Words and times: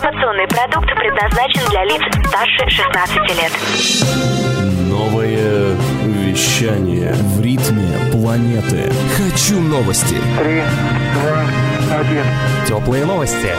Информационный 0.00 0.48
продукт 0.48 0.88
предназначен 0.96 1.60
для 1.68 1.84
лиц 1.84 2.00
старше 2.26 2.70
16 2.70 3.18
лет. 3.36 3.52
Новое 4.88 5.76
вещание 6.04 7.12
в 7.12 7.42
ритме 7.42 7.98
планеты. 8.10 8.90
Хочу 9.14 9.60
новости. 9.60 10.16
Три, 10.38 10.62
два, 11.12 11.44
один. 11.98 12.24
Теплые 12.66 13.04
новости. 13.04 13.50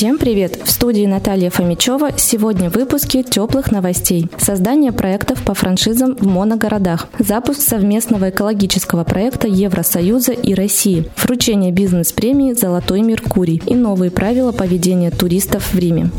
Всем 0.00 0.16
привет! 0.16 0.58
В 0.64 0.70
студии 0.70 1.04
Наталья 1.04 1.50
Фомичева. 1.50 2.12
Сегодня 2.16 2.70
в 2.70 2.74
выпуске 2.76 3.22
теплых 3.22 3.70
новостей. 3.70 4.30
Создание 4.38 4.92
проектов 4.92 5.44
по 5.44 5.52
франшизам 5.52 6.16
в 6.16 6.26
моногородах. 6.26 7.06
Запуск 7.18 7.60
совместного 7.60 8.30
экологического 8.30 9.04
проекта 9.04 9.46
Евросоюза 9.46 10.32
и 10.32 10.54
России. 10.54 11.04
Вручение 11.22 11.70
бизнес-премии 11.70 12.54
«Золотой 12.54 13.02
Меркурий» 13.02 13.60
и 13.66 13.74
новые 13.74 14.10
правила 14.10 14.52
поведения 14.52 15.10
туристов 15.10 15.74
в 15.74 15.78
Риме. 15.78 16.10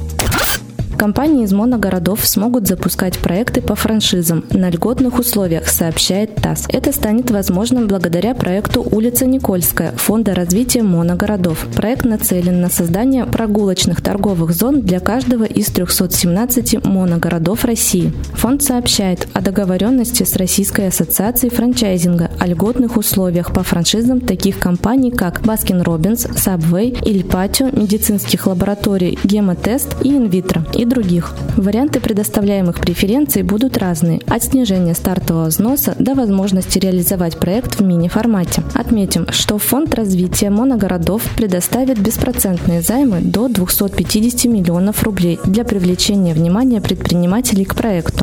Компании 1.01 1.45
из 1.45 1.51
моногородов 1.51 2.23
смогут 2.27 2.67
запускать 2.67 3.17
проекты 3.17 3.59
по 3.59 3.73
франшизам 3.73 4.45
на 4.51 4.69
льготных 4.69 5.17
условиях, 5.17 5.67
сообщает 5.67 6.35
ТАСС. 6.35 6.67
Это 6.69 6.91
станет 6.91 7.31
возможным 7.31 7.87
благодаря 7.87 8.35
проекту 8.35 8.83
«Улица 8.83 9.25
Никольская» 9.25 9.93
Фонда 9.93 10.35
развития 10.35 10.83
моногородов. 10.83 11.65
Проект 11.75 12.05
нацелен 12.05 12.61
на 12.61 12.69
создание 12.69 13.25
прогулочных 13.25 13.99
торговых 14.01 14.51
зон 14.53 14.81
для 14.81 14.99
каждого 14.99 15.43
из 15.43 15.71
317 15.71 16.85
моногородов 16.85 17.65
России. 17.65 18.13
Фонд 18.33 18.61
сообщает 18.61 19.27
о 19.33 19.41
договоренности 19.41 20.21
с 20.21 20.35
Российской 20.35 20.89
ассоциацией 20.89 21.51
франчайзинга 21.51 22.29
о 22.39 22.45
льготных 22.45 22.95
условиях 22.95 23.55
по 23.55 23.63
франшизам 23.63 24.21
таких 24.21 24.59
компаний, 24.59 25.09
как 25.09 25.41
Baskin 25.41 25.81
Robbins, 25.81 26.27
Subway, 26.27 26.95
Иль 27.03 27.25
медицинских 27.71 28.45
лабораторий 28.45 29.17
Гемотест 29.23 29.95
и 30.03 30.09
Инвитро 30.09 30.63
и 30.77 30.90
других. 30.91 31.33
Варианты 31.55 31.99
предоставляемых 31.99 32.79
преференций 32.79 33.43
будут 33.43 33.77
разные, 33.77 34.19
от 34.27 34.43
снижения 34.43 34.93
стартового 34.93 35.45
взноса 35.45 35.95
до 35.97 36.15
возможности 36.15 36.79
реализовать 36.79 37.37
проект 37.37 37.79
в 37.79 37.83
мини-формате. 37.83 38.61
Отметим, 38.73 39.25
что 39.31 39.57
Фонд 39.57 39.95
развития 39.95 40.49
моногородов 40.49 41.23
предоставит 41.37 41.99
беспроцентные 41.99 42.81
займы 42.81 43.21
до 43.21 43.47
250 43.47 44.45
миллионов 44.51 45.03
рублей 45.03 45.39
для 45.45 45.63
привлечения 45.63 46.33
внимания 46.33 46.81
предпринимателей 46.81 47.65
к 47.65 47.75
проекту. 47.75 48.20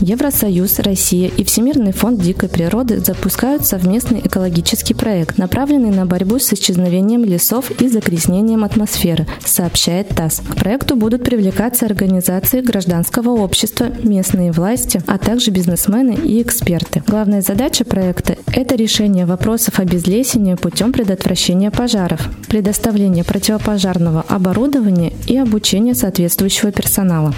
Евросоюз, 0.00 0.78
Россия 0.80 1.28
и 1.28 1.44
Всемирный 1.44 1.92
фонд 1.92 2.20
дикой 2.20 2.48
природы 2.48 2.98
запускают 2.98 3.64
совместный 3.64 4.20
экологический 4.24 4.94
проект, 4.94 5.38
направленный 5.38 5.90
на 5.90 6.06
борьбу 6.06 6.38
с 6.38 6.52
исчезновением 6.52 7.24
лесов 7.24 7.70
и 7.80 7.88
загрязнением 7.88 8.64
атмосферы, 8.64 9.26
сообщает 9.44 10.08
ТАСС. 10.08 10.40
К 10.40 10.56
проекту 10.56 10.96
будут 10.96 11.24
привлекаться 11.24 11.86
организации 11.86 12.60
гражданского 12.60 13.30
общества, 13.30 13.88
местные 14.02 14.52
власти, 14.52 15.00
а 15.06 15.18
также 15.18 15.50
бизнесмены 15.50 16.14
и 16.14 16.42
эксперты. 16.42 17.02
Главная 17.06 17.42
задача 17.42 17.84
проекта– 17.84 18.36
это 18.52 18.74
решение 18.74 19.26
вопросов 19.26 19.78
обезлесения 19.78 20.56
путем 20.56 20.92
предотвращения 20.92 21.70
пожаров, 21.70 22.28
предоставления 22.48 23.24
противопожарного 23.24 24.24
оборудования 24.28 25.12
и 25.26 25.36
обучения 25.36 25.94
соответствующего 25.94 26.72
персонала. 26.72 27.34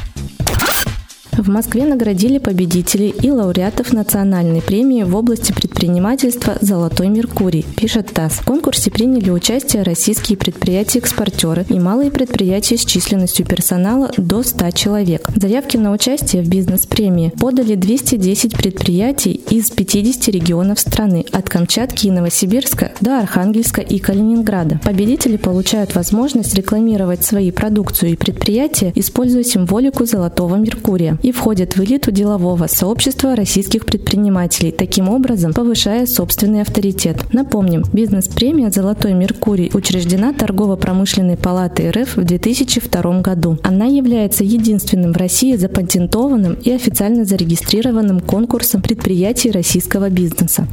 В 1.37 1.49
Москве 1.49 1.85
наградили 1.85 2.39
победителей 2.39 3.09
и 3.09 3.29
лауреатов 3.29 3.93
национальной 3.93 4.63
премии 4.63 5.03
в 5.03 5.17
области 5.17 5.53
предпринимательства 5.53 6.57
«Золотой 6.61 7.09
Меркурий», 7.09 7.67
пишет 7.77 8.13
ТАСС. 8.15 8.35
В 8.35 8.45
конкурсе 8.45 8.91
приняли 8.93 9.31
участие 9.31 9.83
российские 9.83 10.39
предприятия-экспортеры 10.39 11.67
и 11.69 11.81
малые 11.81 12.13
предприятия 12.13 12.77
с 12.77 12.85
численностью 12.85 13.45
персонала 13.47 14.13
до 14.17 14.45
100 14.45 14.71
человек. 14.71 15.29
Заявки 15.35 15.77
на 15.77 15.93
участие 15.93 16.43
в 16.43 16.49
бизнес-премии 16.49 17.33
подали 17.37 17.75
210 17.75 18.57
предприятий 18.57 19.33
из 19.33 19.71
50 19.71 20.29
регионов 20.29 20.79
страны, 20.79 21.27
от 21.33 21.49
Камчатки 21.49 22.07
и 22.07 22.13
Новосибирска 22.13 22.93
до 23.01 23.19
Архангельска 23.19 23.81
и 23.81 23.99
Калининграда. 23.99 24.81
Победители 24.85 25.37
получают 25.37 25.97
возможность 25.97 26.55
рекламировать 26.55 27.25
свои 27.25 27.51
продукцию 27.51 28.13
и 28.13 28.17
предприятия, 28.17 28.93
используя 28.95 29.43
символику 29.43 30.07
«Золотого 30.07 30.55
Меркурия» 30.57 31.19
и 31.25 31.33
входят 31.35 31.77
в 31.77 31.85
элиту 31.85 32.11
делового 32.11 32.67
сообщества 32.67 33.37
российских 33.37 33.85
предпринимателей, 33.85 34.73
таким 34.73 35.09
образом 35.11 35.53
повышая 35.53 36.07
собственный 36.07 36.63
авторитет. 36.63 37.19
Напомним, 37.33 37.83
бизнес-премия 37.93 38.71
«Золотой 38.71 39.13
Меркурий» 39.13 39.71
учреждена 39.75 40.33
Торгово-промышленной 40.33 41.37
палатой 41.37 41.91
РФ 41.91 42.17
в 42.17 42.25
2002 42.25 43.21
году. 43.21 43.59
Она 43.63 43.87
является 43.87 44.45
единственным 44.45 45.13
в 45.13 45.17
России 45.17 45.57
запатентованным 45.57 46.55
и 46.55 46.71
официально 46.71 47.25
зарегистрированным 47.25 48.21
конкурсом 48.21 48.81
предприятий 48.81 49.51
российского 49.51 50.09
бизнеса. 50.09 50.67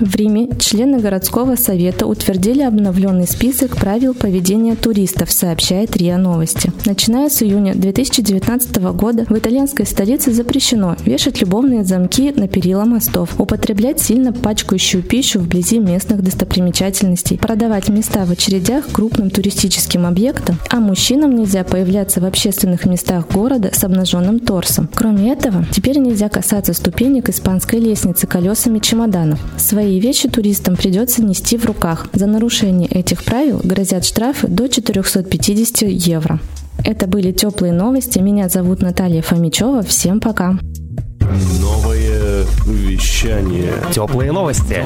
В 0.00 0.14
Риме 0.14 0.50
члены 0.58 0.98
городского 0.98 1.56
совета 1.56 2.06
утвердили 2.06 2.60
обновленный 2.60 3.26
список 3.26 3.76
правил 3.76 4.12
поведения 4.12 4.76
туристов, 4.76 5.32
сообщает 5.32 5.96
РИА 5.96 6.18
Новости. 6.18 6.70
Начиная 6.84 7.30
с 7.30 7.42
июня 7.42 7.74
2019 7.74 8.76
года 8.92 9.24
в 9.26 9.38
итальянской 9.38 9.86
столице 9.86 10.32
запрещено 10.32 10.96
вешать 11.06 11.40
любовные 11.40 11.82
замки 11.82 12.30
на 12.36 12.46
перила 12.46 12.84
мостов, 12.84 13.40
употреблять 13.40 13.98
сильно 13.98 14.34
пачкающую 14.34 15.02
пищу 15.02 15.40
вблизи 15.40 15.78
местных 15.78 16.22
достопримечательностей, 16.22 17.38
продавать 17.38 17.88
места 17.88 18.26
в 18.26 18.30
очередях 18.30 18.84
крупным 18.92 19.30
туристическим 19.30 20.04
объектам, 20.04 20.58
а 20.68 20.76
мужчинам 20.76 21.34
нельзя 21.34 21.64
появляться 21.64 22.20
в 22.20 22.26
общественных 22.26 22.84
местах 22.84 23.28
города 23.30 23.70
с 23.72 23.82
обнаженным 23.82 24.40
торсом. 24.40 24.90
Кроме 24.94 25.32
этого, 25.32 25.64
теперь 25.72 25.96
нельзя 25.98 26.28
касаться 26.28 26.74
ступенек 26.74 27.30
испанской 27.30 27.80
лестницы 27.80 28.26
колесами 28.26 28.78
чемоданов. 28.78 29.40
Свои 29.56 29.85
Свои 29.86 30.00
вещи 30.00 30.28
туристам 30.28 30.74
придется 30.74 31.22
нести 31.22 31.56
в 31.56 31.64
руках. 31.64 32.08
За 32.12 32.26
нарушение 32.26 32.88
этих 32.88 33.22
правил 33.22 33.60
грозят 33.62 34.04
штрафы 34.04 34.48
до 34.48 34.66
450 34.68 35.82
евро. 35.82 36.40
Это 36.84 37.06
были 37.06 37.30
теплые 37.30 37.72
новости. 37.72 38.18
Меня 38.18 38.48
зовут 38.48 38.82
Наталья 38.82 39.22
Фомичева. 39.22 39.82
Всем 39.82 40.18
пока. 40.18 40.58
Новое 41.60 42.44
вещание. 42.66 43.74
Теплые 43.92 44.32
новости. 44.32 44.82